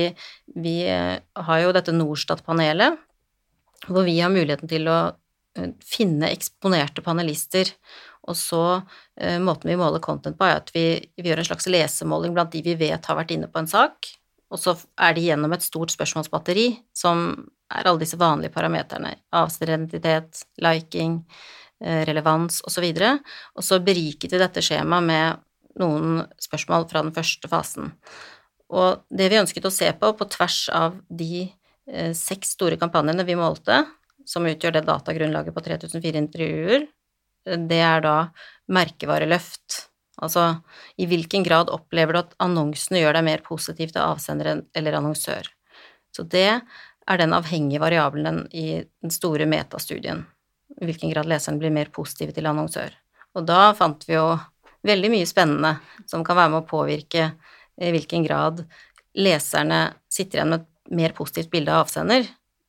vi 0.55 0.77
har 0.87 1.62
jo 1.65 1.73
dette 1.75 1.95
Norstat-panelet, 1.97 3.00
hvor 3.88 4.07
vi 4.07 4.19
har 4.21 4.31
muligheten 4.31 4.71
til 4.71 4.87
å 4.91 4.99
eh, 5.59 5.73
finne 5.83 6.31
eksponerte 6.35 7.03
panelister. 7.03 7.73
Og 8.29 8.37
så 8.38 8.62
eh, 9.19 9.41
måten 9.43 9.73
vi 9.73 9.79
måler 9.81 10.05
content 10.05 10.38
på, 10.38 10.47
er 10.47 10.61
at 10.61 10.71
vi, 10.75 10.87
vi 11.19 11.33
gjør 11.33 11.43
en 11.43 11.50
slags 11.50 11.69
lesemåling 11.71 12.37
blant 12.37 12.55
de 12.55 12.62
vi 12.67 12.79
vet 12.79 13.11
har 13.11 13.19
vært 13.19 13.35
inne 13.35 13.50
på 13.50 13.62
en 13.62 13.71
sak, 13.71 14.12
og 14.49 14.61
så 14.61 14.75
er 15.00 15.17
de 15.17 15.26
gjennom 15.28 15.52
et 15.52 15.64
stort 15.64 15.93
spørsmålsbatteri 15.93 16.71
som 16.97 17.31
er 17.69 17.88
alle 17.88 18.00
disse 18.00 18.17
vanlige 18.21 18.55
parameterne, 18.55 19.12
avsenderidentitet, 19.37 20.45
liking, 20.64 21.21
eh, 21.85 22.05
relevans 22.09 22.62
osv., 22.64 22.87
og, 22.88 22.97
så 22.97 23.12
og 23.61 23.67
så 23.67 23.81
beriket 23.85 24.33
vi 24.33 24.40
dette 24.40 24.64
skjemaet 24.64 25.05
med 25.05 25.45
noen 25.78 26.25
spørsmål 26.40 26.88
fra 26.90 27.05
den 27.05 27.14
første 27.14 27.50
fasen. 27.50 27.93
Og 28.69 29.05
det 29.09 29.28
vi 29.33 29.40
ønsket 29.40 29.69
å 29.69 29.73
se 29.73 29.90
på, 29.97 30.12
på 30.17 30.28
tvers 30.33 30.59
av 30.75 30.97
de 31.09 31.47
eh, 31.88 32.12
seks 32.17 32.57
store 32.57 32.81
kampanjene 32.81 33.26
vi 33.28 33.37
målte, 33.38 33.83
som 34.28 34.49
utgjør 34.49 34.76
det 34.76 34.87
datagrunnlaget 34.88 35.57
på 35.57 35.64
3004 35.64 36.25
intervjuer, 36.25 36.88
eh, 37.49 37.61
det 37.69 37.83
er 37.85 38.05
da 38.05 38.17
merkevareløft. 38.73 39.88
Altså 40.25 40.49
i 40.99 41.07
hvilken 41.09 41.45
grad 41.47 41.71
opplever 41.73 42.17
du 42.17 42.21
at 42.23 42.35
annonsene 42.43 43.03
gjør 43.03 43.19
deg 43.19 43.27
mer 43.29 43.45
positiv 43.47 43.93
til 43.95 44.03
avsender 44.03 44.63
eller 44.77 44.99
annonsør. 44.99 45.47
Så 46.15 46.25
det 46.27 46.49
er 46.49 47.21
den 47.21 47.35
avhengige 47.37 47.83
variabelen 47.83 48.45
i 48.53 48.83
den 48.83 49.15
store 49.15 49.47
metastudien. 49.49 50.25
I 50.79 50.89
hvilken 50.89 51.13
grad 51.13 51.29
leseren 51.31 51.61
blir 51.61 51.73
mer 51.75 51.91
positiv 51.95 52.35
til 52.37 52.49
annonsør. 52.51 52.91
Og 53.39 53.47
da 53.49 53.73
fant 53.79 54.05
vi 54.09 54.17
jo 54.17 54.33
veldig 54.87 55.11
mye 55.13 55.29
spennende 55.29 55.77
som 56.09 56.25
kan 56.27 56.39
være 56.39 56.53
med 56.55 56.63
å 56.63 56.69
påvirke 56.69 57.31
i 57.79 57.93
hvilken 57.95 58.25
grad 58.27 58.65
leserne 59.19 59.81
sitter 60.11 60.41
igjen 60.41 60.53
med 60.53 60.65
et 60.65 60.97
mer 60.99 61.15
positivt 61.17 61.51
bilde 61.53 61.75
av 61.75 61.87
avsender. 61.87 62.27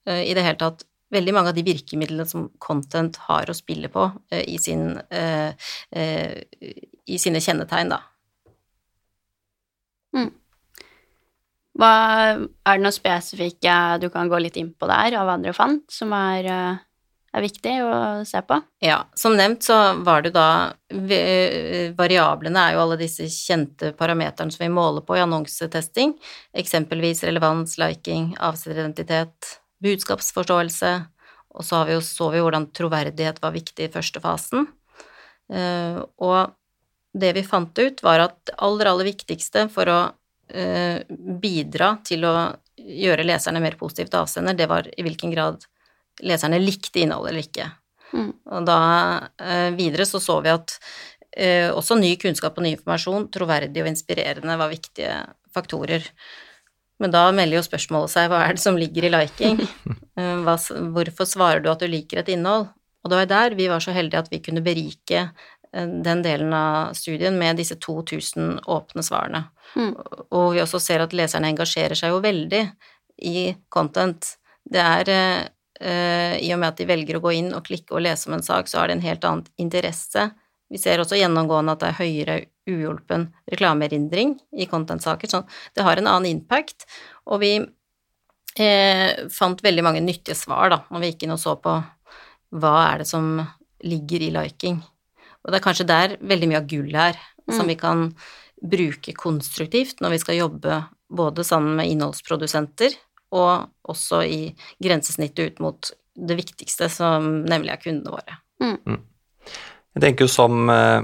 Eh, 0.08 0.24
I 0.30 0.36
det 0.38 0.46
hele 0.46 0.60
tatt 0.62 0.86
veldig 1.14 1.34
mange 1.34 1.52
av 1.52 1.58
de 1.58 1.66
virkemidlene 1.66 2.26
som 2.30 2.50
content 2.62 3.18
har 3.28 3.50
å 3.50 3.58
spille 3.58 3.90
på 3.94 4.10
eh, 4.32 4.46
i, 4.46 4.58
sin, 4.62 4.94
eh, 5.10 5.54
i 7.10 7.20
sine 7.22 7.42
kjennetegn, 7.44 7.94
da. 7.96 8.04
Mm. 10.16 10.30
Hva, 11.80 11.94
er 12.68 12.78
det 12.78 12.84
noe 12.84 12.96
spesifikke 12.96 13.74
du 14.02 14.10
kan 14.12 14.30
gå 14.32 14.40
litt 14.42 14.58
inn 14.60 14.74
på 14.76 14.90
der, 14.90 15.16
av 15.20 15.28
hva 15.30 15.38
dere 15.40 15.56
fant, 15.56 15.86
som 15.94 16.12
er, 16.18 16.50
er 16.50 17.46
viktig 17.46 17.76
å 17.86 17.92
se 18.28 18.42
på? 18.44 18.58
Ja, 18.84 19.04
som 19.20 19.38
nevnt 19.40 19.64
så 19.68 19.78
var 20.04 20.26
det 20.26 20.34
da 20.36 20.50
Variablene 20.90 22.66
er 22.66 22.76
jo 22.76 22.84
alle 22.84 23.00
disse 23.00 23.30
kjente 23.32 23.94
parameterne 23.98 24.52
som 24.52 24.66
vi 24.66 24.72
måler 24.74 25.06
på 25.08 25.16
i 25.16 25.24
annonsetesting, 25.24 26.18
eksempelvis 26.58 27.24
relevans, 27.28 27.78
liking, 27.80 28.34
avsenderidentitet, 28.36 29.56
budskapsforståelse 29.80 30.92
Og 31.56 31.66
så, 31.66 31.86
vi 31.88 31.96
jo, 31.96 32.02
så 32.04 32.28
vi 32.34 32.42
hvordan 32.44 32.68
troverdighet 32.76 33.40
var 33.42 33.56
viktig 33.56 33.88
i 33.88 33.92
første 33.94 34.20
fasen. 34.22 34.68
Uh, 35.50 36.04
og 36.22 36.52
det 37.14 37.34
vi 37.34 37.44
fant 37.44 37.80
ut, 37.80 38.04
var 38.04 38.24
at 38.28 38.38
det 38.48 38.56
aller, 38.58 38.92
aller 38.92 39.10
viktigste 39.10 39.66
for 39.74 39.90
å 39.90 40.00
uh, 40.10 40.98
bidra 41.42 41.96
til 42.06 42.26
å 42.30 42.34
gjøre 42.80 43.26
leserne 43.28 43.62
mer 43.64 43.78
positivt 43.80 44.16
avsender, 44.18 44.58
det 44.58 44.70
var 44.72 44.88
i 44.90 45.06
hvilken 45.06 45.34
grad 45.34 45.66
leserne 46.26 46.60
likte 46.62 47.02
innholdet 47.02 47.32
eller 47.32 47.48
ikke. 47.48 47.70
Mm. 48.14 48.30
Og 48.56 48.68
da 48.68 48.82
uh, 49.42 49.70
videre 49.78 50.08
så 50.10 50.22
så 50.24 50.40
vi 50.46 50.54
at 50.56 50.80
også 51.40 51.94
ny 51.96 52.16
kunnskap 52.20 52.56
og 52.58 52.64
ny 52.66 52.72
informasjon, 52.74 53.28
troverdig 53.32 53.84
og 53.84 53.88
inspirerende, 53.92 54.56
var 54.58 54.72
viktige 54.72 55.14
faktorer. 55.56 56.08
Men 57.00 57.14
da 57.14 57.22
melder 57.32 57.60
jo 57.60 57.68
spørsmålet 57.68 58.12
seg 58.12 58.32
hva 58.32 58.42
er 58.48 58.58
det 58.58 58.64
som 58.64 58.76
ligger 58.76 59.06
i 59.06 59.12
liking? 59.14 59.62
Hva, 60.18 60.58
hvorfor 60.58 61.30
svarer 61.30 61.62
du 61.64 61.70
at 61.72 61.86
du 61.86 61.88
liker 61.88 62.20
et 62.20 62.34
innhold? 62.34 62.66
Og 63.06 63.14
det 63.14 63.22
var 63.22 63.30
der 63.30 63.56
vi 63.56 63.70
var 63.72 63.80
så 63.80 63.94
heldige 63.96 64.26
at 64.26 64.34
vi 64.34 64.42
kunne 64.44 64.66
berike 64.66 65.30
Eh, 65.59 65.59
den 65.72 66.24
delen 66.26 66.54
av 66.54 66.94
studien 66.98 67.36
med 67.38 67.60
disse 67.60 67.76
2000 67.78 68.60
åpne 68.66 69.04
svarene. 69.06 69.44
Mm. 69.76 69.94
Og 70.34 70.54
vi 70.56 70.64
også 70.64 70.82
ser 70.82 71.04
at 71.04 71.14
leserne 71.14 71.52
engasjerer 71.52 71.98
seg 71.98 72.14
jo 72.14 72.22
veldig 72.24 72.64
i 73.30 73.50
content. 73.70 74.32
Det 74.66 74.82
er 74.82 75.12
eh, 75.14 76.36
I 76.42 76.52
og 76.56 76.62
med 76.62 76.72
at 76.72 76.82
de 76.82 76.88
velger 76.90 77.20
å 77.20 77.24
gå 77.24 77.36
inn 77.38 77.52
og 77.54 77.66
klikke 77.70 77.98
og 77.98 78.06
lese 78.06 78.30
om 78.30 78.38
en 78.38 78.46
sak, 78.46 78.70
så 78.70 78.82
har 78.82 78.90
det 78.90 78.98
en 78.98 79.06
helt 79.06 79.28
annen 79.30 79.46
interesse. 79.62 80.30
Vi 80.70 80.82
ser 80.82 81.02
også 81.02 81.18
gjennomgående 81.18 81.74
at 81.76 81.84
det 81.84 81.92
er 81.92 82.00
høyere 82.00 82.40
uhjulpen 82.70 83.30
reklameerindring 83.50 84.36
i 84.62 84.68
content-saker, 84.70 85.30
så 85.30 85.44
det 85.76 85.86
har 85.86 85.98
en 85.98 86.10
annen 86.10 86.30
impact. 86.30 86.86
Og 87.30 87.42
vi 87.42 87.56
eh, 87.58 89.26
fant 89.34 89.64
veldig 89.66 89.86
mange 89.86 90.04
nyttige 90.06 90.38
svar, 90.38 90.70
da, 90.74 90.84
når 90.90 91.04
vi 91.04 91.14
gikk 91.14 91.26
inn 91.26 91.36
og 91.38 91.42
så 91.42 91.56
på 91.62 91.80
hva 92.60 92.76
er 92.92 93.04
det 93.04 93.10
som 93.10 93.36
ligger 93.86 94.26
i 94.26 94.32
liking. 94.34 94.80
Og 95.46 95.52
det 95.52 95.60
er 95.60 95.66
kanskje 95.66 95.88
der 95.90 96.16
veldig 96.20 96.50
mye 96.52 96.62
av 96.62 96.70
gullet 96.70 97.02
er, 97.14 97.20
mm. 97.48 97.56
som 97.56 97.70
vi 97.70 97.78
kan 97.80 98.08
bruke 98.60 99.14
konstruktivt 99.16 100.02
når 100.04 100.18
vi 100.18 100.24
skal 100.24 100.40
jobbe 100.42 100.82
både 101.10 101.46
sammen 101.48 101.78
med 101.80 101.90
innholdsprodusenter 101.90 102.98
og 103.36 103.70
også 103.90 104.24
i 104.26 104.42
grensesnittet 104.82 105.54
ut 105.54 105.62
mot 105.64 105.92
det 106.20 106.36
viktigste, 106.40 106.90
som 106.92 107.30
nemlig 107.48 107.72
er 107.74 107.82
kundene 107.84 108.16
våre. 108.18 108.40
Mm. 108.62 108.78
mm. 108.84 109.00
Jeg 109.96 110.04
tenker 110.04 110.28
jo 110.28 110.32
som 110.32 110.70
uh, 110.70 111.02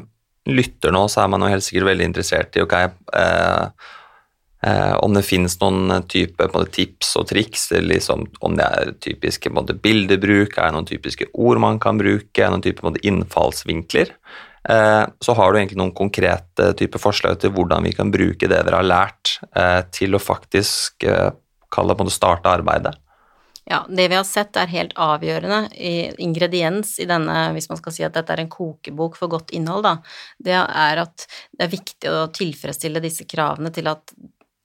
lytter 0.50 0.94
nå, 0.94 1.06
så 1.10 1.24
er 1.24 1.30
man 1.32 1.46
jo 1.46 1.52
helt 1.54 1.66
sikkert 1.66 1.90
veldig 1.90 2.10
interessert 2.10 2.58
i 2.58 2.64
ok, 2.64 2.76
uh, 3.16 3.94
uh, 4.66 4.96
om 5.06 5.14
det 5.16 5.26
finnes 5.28 5.60
noen 5.62 6.04
type 6.12 6.50
måte, 6.52 6.72
tips 6.80 7.14
og 7.22 7.30
triks, 7.30 7.70
liksom, 7.86 8.26
om 8.46 8.58
det 8.58 8.66
er 8.66 8.92
typiske 9.06 9.54
måte, 9.54 9.78
bildebruk, 9.78 10.58
er 10.58 10.72
det 10.72 10.78
noen 10.78 10.90
typiske 10.90 11.30
ord 11.34 11.62
man 11.64 11.80
kan 11.84 12.02
bruke, 12.02 12.36
er 12.36 12.50
det 12.50 12.54
noen 12.58 12.68
type 12.68 12.86
måte, 12.86 13.04
innfallsvinkler. 13.06 14.14
Eh, 14.70 15.08
så 15.20 15.34
har 15.34 15.52
du 15.52 15.60
egentlig 15.60 15.78
noen 15.78 15.94
konkrete 15.94 16.72
type 16.80 17.00
forslag 17.02 17.38
til 17.42 17.54
hvordan 17.54 17.86
vi 17.86 17.94
kan 17.94 18.12
bruke 18.14 18.50
det 18.50 18.64
dere 18.66 18.82
har 18.82 18.88
lært, 18.88 19.38
eh, 19.54 19.82
til 19.94 20.18
å 20.18 20.22
faktisk 20.22 21.06
eh, 21.06 21.34
kalle 21.74 21.98
det 22.00 22.14
starte 22.14 22.50
arbeidet? 22.50 22.96
Ja, 23.66 23.80
det 23.90 24.08
vi 24.12 24.18
har 24.18 24.26
sett 24.30 24.58
er 24.62 24.70
helt 24.70 24.94
avgjørende 25.02 25.72
i 25.74 26.12
ingrediens 26.22 27.00
i 27.02 27.08
denne, 27.10 27.50
hvis 27.54 27.70
man 27.72 27.80
skal 27.80 27.96
si 27.96 28.04
at 28.06 28.14
dette 28.14 28.34
er 28.34 28.44
en 28.44 28.52
kokebok 28.52 29.18
for 29.18 29.32
godt 29.32 29.54
innhold, 29.58 29.86
da, 29.86 29.96
det 30.38 30.54
er 30.54 31.02
at 31.02 31.26
det 31.50 31.66
er 31.66 31.74
viktig 31.74 32.12
å 32.12 32.28
tilfredsstille 32.34 33.02
disse 33.02 33.26
kravene 33.30 33.74
til 33.74 33.90
at 33.90 34.14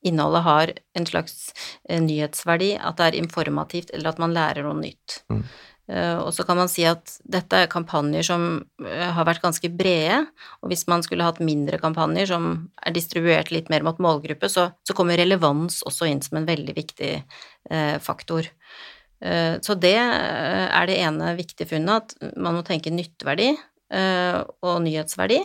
innholdet 0.06 0.44
har 0.46 0.72
en 0.96 1.08
slags 1.08 1.50
nyhetsverdi, 1.88 2.74
at 2.80 3.00
det 3.00 3.10
er 3.10 3.18
informativt, 3.20 3.92
eller 3.94 4.12
at 4.12 4.22
man 4.22 4.36
lærer 4.36 4.64
noe 4.66 4.78
nytt. 4.80 5.20
Mm. 5.32 5.42
Eh, 5.90 6.18
og 6.22 6.30
så 6.34 6.44
kan 6.46 6.58
man 6.60 6.70
si 6.70 6.84
at 6.86 7.16
dette 7.26 7.64
er 7.64 7.70
kampanjer 7.70 8.26
som 8.26 8.46
eh, 8.84 9.08
har 9.16 9.26
vært 9.26 9.42
ganske 9.42 9.72
brede, 9.74 10.22
og 10.62 10.70
hvis 10.70 10.86
man 10.90 11.02
skulle 11.06 11.26
hatt 11.26 11.42
mindre 11.42 11.80
kampanjer 11.82 12.30
som 12.30 12.50
er 12.78 12.94
distribuert 12.94 13.50
litt 13.54 13.72
mer 13.72 13.84
mot 13.86 13.98
målgruppe, 14.02 14.50
så, 14.52 14.70
så 14.86 14.96
kommer 14.96 15.18
relevans 15.18 15.80
også 15.88 16.08
inn 16.10 16.22
som 16.24 16.38
en 16.40 16.48
veldig 16.48 16.76
viktig 16.78 17.12
eh, 17.18 17.96
faktor. 18.02 18.48
Eh, 19.20 19.56
så 19.64 19.76
det 19.76 19.96
eh, 19.98 20.66
er 20.68 20.88
det 20.88 21.00
ene 21.00 21.34
viktige 21.38 21.72
funnet, 21.74 22.14
at 22.14 22.36
man 22.38 22.56
må 22.56 22.64
tenke 22.66 22.92
nytteverdi 22.94 23.50
eh, 23.52 24.38
og 24.62 24.84
nyhetsverdi. 24.86 25.42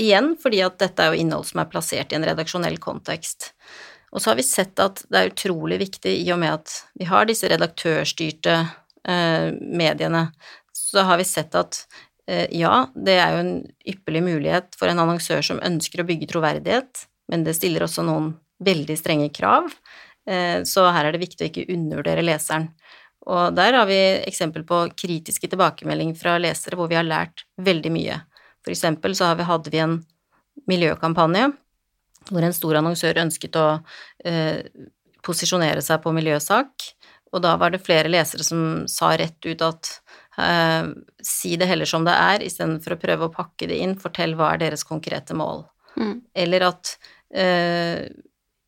Igjen 0.00 0.34
fordi 0.40 0.62
at 0.66 0.78
dette 0.82 1.02
er 1.02 1.12
jo 1.12 1.24
innhold 1.24 1.48
som 1.48 1.62
er 1.62 1.70
plassert 1.70 2.12
i 2.12 2.18
en 2.18 2.26
redaksjonell 2.26 2.78
kontekst. 2.82 3.52
Og 4.14 4.22
så 4.22 4.30
har 4.30 4.38
vi 4.38 4.46
sett 4.46 4.78
at 4.78 5.02
det 5.10 5.20
er 5.20 5.32
utrolig 5.32 5.80
viktig 5.80 6.12
i 6.20 6.26
og 6.34 6.38
med 6.42 6.54
at 6.60 6.74
vi 6.98 7.06
har 7.08 7.26
disse 7.26 7.48
redaktørstyrte 7.50 8.58
Eh, 9.08 9.52
mediene, 9.60 10.30
så 10.72 11.00
har 11.00 11.18
vi 11.20 11.24
sett 11.24 11.54
at 11.54 11.76
eh, 12.26 12.46
ja, 12.56 12.86
det 12.96 13.18
er 13.20 13.34
jo 13.34 13.42
en 13.42 13.56
ypperlig 13.84 14.22
mulighet 14.24 14.78
for 14.80 14.88
en 14.88 15.02
annonsør 15.02 15.44
som 15.44 15.60
ønsker 15.60 16.00
å 16.00 16.06
bygge 16.08 16.30
troverdighet, 16.30 17.04
men 17.28 17.44
det 17.44 17.56
stiller 17.58 17.84
også 17.84 18.04
noen 18.06 18.32
veldig 18.64 18.96
strenge 18.96 19.28
krav, 19.36 19.68
eh, 20.24 20.62
så 20.64 20.86
her 20.96 21.10
er 21.10 21.12
det 21.12 21.20
viktig 21.20 21.44
å 21.44 21.50
ikke 21.50 21.66
undervurdere 21.76 22.24
leseren. 22.24 22.70
Og 23.28 23.52
der 23.56 23.76
har 23.76 23.88
vi 23.88 24.00
eksempel 24.24 24.64
på 24.68 24.86
kritiske 24.96 25.52
tilbakemeldinger 25.52 26.16
fra 26.16 26.38
lesere 26.40 26.80
hvor 26.80 26.88
vi 26.88 26.96
har 26.96 27.04
lært 27.04 27.44
veldig 27.60 27.92
mye. 27.92 28.18
For 28.64 28.72
eksempel 28.72 29.14
så 29.16 29.34
hadde 29.36 29.72
vi 29.72 29.82
en 29.82 30.00
miljøkampanje 30.70 31.50
hvor 32.30 32.44
en 32.44 32.56
stor 32.56 32.78
annonsør 32.80 33.20
ønsket 33.20 33.56
å 33.60 33.66
eh, 34.24 34.64
posisjonere 35.24 35.82
seg 35.84 36.02
på 36.04 36.12
miljøsak, 36.16 36.86
og 37.34 37.42
da 37.44 37.54
var 37.60 37.74
det 37.74 37.82
flere 37.84 38.10
lesere 38.12 38.46
som 38.46 38.84
sa 38.90 39.10
rett 39.18 39.44
ut 39.44 39.64
at 39.66 39.90
eh, 40.40 40.92
si 41.24 41.56
det 41.60 41.68
heller 41.68 41.88
som 41.90 42.06
det 42.06 42.14
er, 42.14 42.44
istedenfor 42.46 42.94
å 42.94 43.00
prøve 43.02 43.28
å 43.28 43.34
pakke 43.34 43.68
det 43.70 43.80
inn, 43.82 43.96
fortell 44.00 44.36
hva 44.38 44.54
er 44.54 44.62
deres 44.62 44.86
konkrete 44.86 45.36
mål. 45.36 45.64
Mm. 45.98 46.16
Eller 46.44 46.68
at 46.70 46.94
eh, 47.34 48.06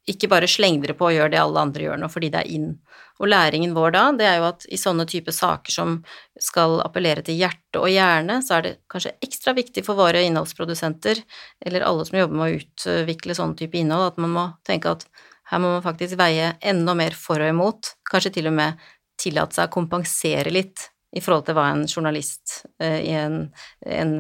ikke 0.07 0.31
bare 0.31 0.49
sleng 0.51 0.81
dere 0.83 0.95
på 0.97 1.09
og 1.09 1.17
gjør 1.17 1.33
det 1.33 1.41
alle 1.43 1.63
andre 1.67 1.87
gjør 1.89 2.01
nå 2.01 2.09
fordi 2.13 2.31
det 2.33 2.43
er 2.43 2.53
inn. 2.57 2.69
Og 3.17 3.31
læringen 3.33 3.73
vår 3.77 3.95
da, 3.95 4.03
det 4.17 4.27
er 4.29 4.37
jo 4.41 4.49
at 4.51 4.67
i 4.71 4.79
sånne 4.79 5.07
type 5.09 5.33
saker 5.33 5.73
som 5.73 5.95
skal 6.43 6.79
appellere 6.85 7.25
til 7.27 7.39
hjerte 7.41 7.81
og 7.81 7.89
hjerne, 7.91 8.39
så 8.45 8.59
er 8.59 8.67
det 8.67 8.75
kanskje 8.93 9.15
ekstra 9.25 9.55
viktig 9.57 9.85
for 9.87 9.99
våre 9.99 10.21
innholdsprodusenter, 10.27 11.23
eller 11.65 11.87
alle 11.87 12.05
som 12.09 12.19
jobber 12.21 12.39
med 12.39 12.47
å 12.47 12.59
utvikle 12.61 13.39
sånn 13.39 13.57
type 13.59 13.81
innhold, 13.81 14.13
at 14.13 14.21
man 14.21 14.35
må 14.37 14.45
tenke 14.69 14.93
at 14.93 15.07
her 15.51 15.63
må 15.63 15.71
man 15.77 15.85
faktisk 15.85 16.19
veie 16.21 16.53
enda 16.61 16.97
mer 16.99 17.17
for 17.17 17.41
og 17.41 17.55
imot, 17.55 17.95
kanskje 18.11 18.35
til 18.37 18.51
og 18.51 18.57
med 18.59 18.87
tillate 19.21 19.57
seg 19.57 19.71
å 19.71 19.77
kompensere 19.79 20.53
litt 20.53 20.91
i 21.17 21.23
forhold 21.25 21.47
til 21.47 21.57
hva 21.57 21.71
en 21.73 21.87
journalist 21.89 22.59
eh, 22.83 23.01
i 23.09 23.15
en, 23.17 23.39
en, 23.87 24.13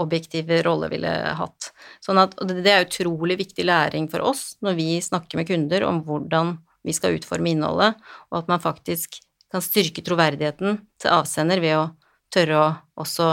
objektiv 0.00 0.50
rolle 0.64 0.88
ville 0.92 1.12
hatt. 1.40 1.70
Sånn 2.04 2.20
at, 2.22 2.36
og 2.40 2.50
det 2.50 2.72
er 2.72 2.86
utrolig 2.86 3.38
viktig 3.42 3.66
læring 3.68 4.08
for 4.12 4.24
oss 4.30 4.54
når 4.64 4.78
vi 4.78 4.88
snakker 5.04 5.40
med 5.40 5.50
kunder 5.50 5.86
om 5.88 6.02
hvordan 6.06 6.56
vi 6.86 6.94
skal 6.96 7.18
utforme 7.18 7.52
innholdet, 7.52 7.98
og 8.30 8.40
at 8.40 8.50
man 8.50 8.62
faktisk 8.62 9.20
kan 9.52 9.64
styrke 9.64 10.04
troverdigheten 10.04 10.80
til 11.00 11.12
avsender 11.12 11.60
ved 11.60 11.76
å 11.76 11.86
tørre 12.32 12.58
å 12.60 12.66
også 13.04 13.28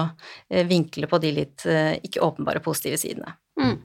eh, 0.49 0.65
vinkle 0.67 1.07
på 1.11 1.19
de 1.23 1.33
litt 1.35 1.65
eh, 1.69 1.95
ikke 2.03 2.23
åpenbare 2.25 2.63
positive 2.63 2.99
sidene. 2.99 3.37
Mm 3.59 3.83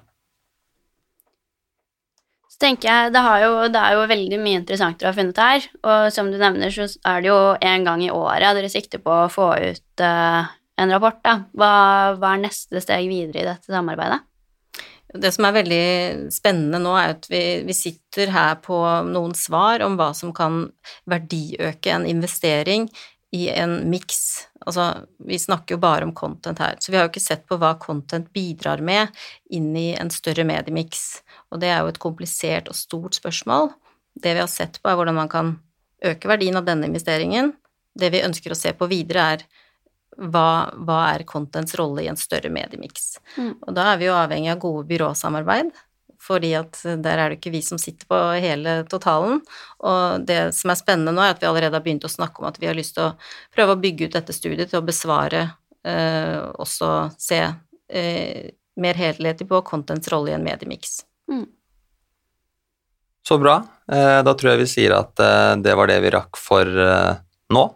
tenker 2.60 2.90
jeg 2.90 3.12
det, 3.14 3.22
jo, 3.42 3.52
det, 3.72 3.80
er 3.80 3.96
jo 3.96 4.06
veldig 4.10 4.38
mye 4.42 4.60
interessant 4.60 5.00
dere 5.00 5.10
har 5.12 5.18
funnet 5.18 5.42
her. 5.42 5.68
Og 5.82 6.08
som 6.14 6.30
du 6.30 6.38
nevner, 6.40 6.72
så 6.74 6.86
er 7.08 7.22
det 7.22 7.30
jo 7.30 7.38
en 7.72 7.86
gang 7.88 8.02
i 8.04 8.12
året 8.14 8.56
dere 8.58 8.72
sikter 8.72 9.02
på 9.02 9.14
å 9.24 9.30
få 9.32 9.52
ut 9.58 10.04
uh, 10.04 10.48
en 10.80 10.94
rapport. 10.94 11.20
Da. 11.24 11.36
Hva, 11.56 11.70
hva, 12.18 12.34
er 12.34 12.44
neste 12.46 12.82
steg 12.84 13.08
videre 13.10 13.42
i 13.42 13.48
dette 13.48 13.72
samarbeidet? 13.72 14.22
Det 15.10 15.32
som 15.34 15.48
er 15.48 15.56
veldig 15.56 15.86
spennende 16.30 16.78
nå, 16.82 16.92
er 16.94 17.16
at 17.16 17.24
vi, 17.30 17.42
vi 17.66 17.74
sitter 17.74 18.30
her 18.30 18.60
på 18.62 18.78
noen 19.08 19.32
svar 19.34 19.82
om 19.82 19.96
hva 19.98 20.12
som 20.14 20.30
kan 20.36 20.68
verdiøke 21.10 21.96
en 21.96 22.06
investering 22.06 22.86
i 23.30 23.48
en 23.48 23.90
miks. 23.90 24.48
Altså, 24.66 25.06
vi 25.18 25.38
snakker 25.38 25.76
jo 25.76 25.82
bare 25.82 26.04
om 26.04 26.14
content 26.14 26.58
her, 26.58 26.76
så 26.80 26.92
vi 26.92 26.98
har 26.98 27.06
jo 27.06 27.12
ikke 27.12 27.22
sett 27.22 27.46
på 27.48 27.58
hva 27.60 27.76
content 27.80 28.28
bidrar 28.34 28.82
med 28.82 29.08
inn 29.54 29.70
i 29.78 29.92
en 29.94 30.10
større 30.10 30.44
mediemiks. 30.48 31.22
Og 31.50 31.62
det 31.62 31.70
er 31.70 31.84
jo 31.84 31.92
et 31.92 32.02
komplisert 32.02 32.70
og 32.70 32.78
stort 32.78 33.18
spørsmål. 33.18 33.70
Det 34.18 34.34
vi 34.34 34.42
har 34.42 34.50
sett 34.50 34.80
på, 34.80 34.90
er 34.90 34.98
hvordan 34.98 35.18
man 35.20 35.30
kan 35.30 35.56
øke 36.04 36.30
verdien 36.30 36.58
av 36.58 36.66
denne 36.66 36.88
investeringen. 36.90 37.52
Det 37.94 38.10
vi 38.12 38.24
ønsker 38.26 38.52
å 38.52 38.58
se 38.58 38.74
på 38.74 38.88
videre, 38.90 39.26
er 39.36 39.46
hva, 40.20 40.72
hva 40.74 41.00
er 41.14 41.24
contents 41.28 41.76
rolle 41.78 42.04
i 42.04 42.10
en 42.10 42.18
større 42.18 42.50
mediemiks. 42.52 43.14
Mm. 43.38 43.54
Og 43.62 43.76
da 43.76 43.92
er 43.92 44.00
vi 44.00 44.10
jo 44.10 44.18
avhengig 44.18 44.50
av 44.52 44.62
gode 44.62 44.84
byråsamarbeid, 44.90 45.70
fordi 46.20 46.52
at 46.58 46.78
der 47.00 47.18
er 47.18 47.30
det 47.30 47.38
ikke 47.38 47.52
vi 47.54 47.62
som 47.64 47.80
sitter 47.80 48.08
på 48.10 48.18
hele 48.42 48.80
totalen. 48.90 49.40
Og 49.88 50.26
det 50.28 50.40
som 50.56 50.72
er 50.72 50.78
spennende 50.78 51.14
nå, 51.16 51.22
er 51.24 51.34
at 51.34 51.42
vi 51.42 51.48
allerede 51.48 51.78
har 51.78 51.84
begynt 51.84 52.04
å 52.04 52.12
snakke 52.12 52.42
om 52.42 52.50
at 52.50 52.60
vi 52.60 52.68
har 52.68 52.76
lyst 52.76 52.96
til 52.98 53.08
å 53.08 53.14
prøve 53.54 53.76
å 53.76 53.80
bygge 53.80 54.08
ut 54.08 54.18
dette 54.18 54.36
studiet 54.36 54.72
til 54.72 54.82
å 54.82 54.86
besvare, 54.86 55.46
eh, 55.86 56.36
også 56.60 56.92
se 57.20 57.40
eh, 57.40 58.50
mer 58.80 59.00
helhetlig 59.00 59.48
på 59.48 59.62
contents 59.66 60.12
rolle 60.12 60.34
i 60.34 60.36
en 60.36 60.44
mediemiks. 60.44 61.00
Mm. 61.30 61.46
Så 63.26 63.38
bra. 63.40 63.60
Eh, 63.92 64.20
da 64.26 64.36
tror 64.36 64.52
jeg 64.52 64.64
vi 64.64 64.70
sier 64.70 64.96
at 64.96 65.20
eh, 65.20 65.56
det 65.64 65.76
var 65.76 65.88
det 65.90 66.00
vi 66.04 66.12
rakk 66.12 66.40
for 66.40 66.68
eh, 66.68 67.12
nå. 67.54 67.66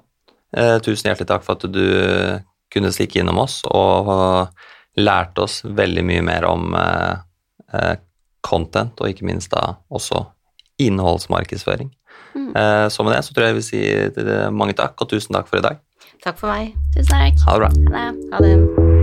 Eh, 0.56 0.76
tusen 0.84 1.10
hjertelig 1.10 1.32
takk 1.32 1.44
for 1.46 1.56
at 1.56 1.66
du 1.72 1.84
kunne 2.74 2.92
stikke 2.92 3.20
innom 3.22 3.38
oss 3.42 3.60
og 3.70 4.10
lærte 4.98 5.44
oss 5.44 5.62
veldig 5.64 6.04
mye 6.06 6.24
mer 6.26 6.46
om 6.48 6.74
eh, 6.78 7.14
eh, 7.74 7.94
content, 8.44 9.00
og 9.00 9.10
ikke 9.10 9.26
minst 9.28 9.52
da 9.54 9.76
også 9.90 10.24
innholdsmarkedsføring. 10.82 11.92
Mm. 12.34 12.50
Eh, 12.50 12.86
så 12.90 13.06
med 13.06 13.14
det 13.14 13.24
så 13.24 13.34
tror 13.34 13.46
jeg 13.46 13.54
jeg 13.54 13.60
vil 13.60 13.68
si 13.70 14.50
mange 14.54 14.76
takk, 14.78 14.98
og 15.00 15.10
tusen 15.10 15.36
takk 15.36 15.50
for 15.50 15.62
i 15.62 15.66
dag. 15.66 15.80
Takk 16.24 16.40
for 16.40 16.52
meg. 16.52 16.74
Tusen 16.96 17.14
takk. 17.14 17.46
Ha 17.48 17.56
det 17.56 17.64
bra. 17.64 17.72
Ha 17.94 18.10
det. 18.10 18.28
Ha 18.34 18.44
det. 18.48 18.93